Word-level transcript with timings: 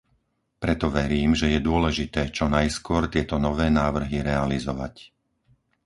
Preto 0.63 0.87
verím, 0.97 1.31
že 1.41 1.47
je 1.53 1.61
dôležité 1.69 2.21
čo 2.37 2.45
najskôr 2.57 3.03
tieto 3.13 3.35
nové 3.47 3.67
návrhy 3.81 4.17
realizovať. 4.31 4.95